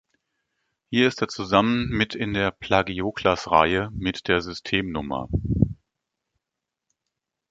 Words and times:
Hier 0.89 1.07
ist 1.07 1.21
er 1.21 1.27
zusammen 1.27 1.87
mit 1.89 2.15
in 2.15 2.33
der 2.33 2.49
„Plagioklas-Reihe“ 2.49 3.91
mit 3.93 4.27
der 4.27 4.41
System-Nr. 4.41 5.29